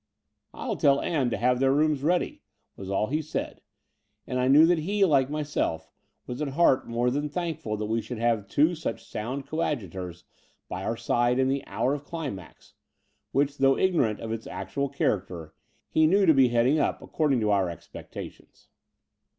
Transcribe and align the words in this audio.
I'll 0.51 0.77
tell 0.77 0.99
Ann 0.99 1.29
to 1.29 1.37
have 1.37 1.59
their 1.59 1.71
rooms 1.71 2.01
ready," 2.01 2.41
was 2.75 2.89
all 2.89 3.05
he 3.05 3.21
said; 3.21 3.61
and 4.25 4.39
I 4.39 4.47
knew 4.47 4.65
that 4.65 4.79
he, 4.79 5.05
like 5.05 5.29
myself, 5.29 5.91
was 6.25 6.41
at 6.41 6.47
heart 6.47 6.87
more 6.87 7.11
than 7.11 7.29
thankful 7.29 7.77
that 7.77 7.85
we 7.85 8.01
should 8.01 8.17
have 8.17 8.47
two 8.47 8.73
such 8.73 9.05
sound 9.05 9.45
coadjutors 9.45 10.23
by 10.67 10.83
our 10.83 10.97
side 10.97 11.37
in 11.37 11.49
the 11.49 11.63
hour 11.67 11.93
of 11.93 12.03
climax, 12.03 12.73
which, 13.31 13.59
though 13.59 13.77
ignorant 13.77 14.19
of 14.19 14.31
its 14.31 14.47
actual 14.47 14.89
character, 14.89 15.53
he 15.87 16.07
knew 16.07 16.25
to 16.25 16.33
be 16.33 16.47
heading 16.49 16.79
up 16.79 17.03
according 17.03 17.39
to 17.41 17.51
our 17.51 17.69
expectations. 17.69 18.69